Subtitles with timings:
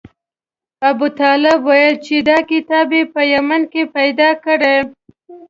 [0.89, 4.77] ابوطالب ویل چې دا کتاب یې په یمن کې پیدا کړی.